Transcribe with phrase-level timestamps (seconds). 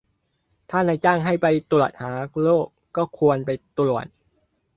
[0.69, 2.11] ถ้านายจ้างให้ไปตรวจหา
[2.43, 2.67] โรค
[2.97, 4.05] ก็ควรไปตรวจ